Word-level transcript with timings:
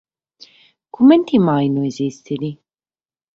Comente 0.95 1.35
mai 1.49 1.65
no 1.75 1.85
esistit? 1.91 2.41